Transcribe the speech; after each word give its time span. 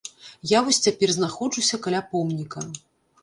Я 0.51 0.61
вось 0.69 0.79
цяпер 0.85 1.11
знаходжуся 1.17 1.79
каля 1.85 2.01
помніка. 2.13 2.65